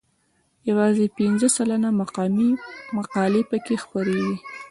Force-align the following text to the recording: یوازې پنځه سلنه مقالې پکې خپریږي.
یوازې 0.69 1.05
پنځه 1.17 1.47
سلنه 1.57 1.89
مقالې 2.99 3.41
پکې 3.49 3.75
خپریږي. 3.83 4.35